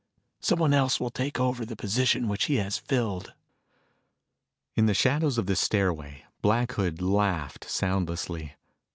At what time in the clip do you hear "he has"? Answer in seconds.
2.45-2.79